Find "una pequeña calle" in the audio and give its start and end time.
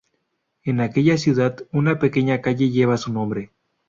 1.71-2.71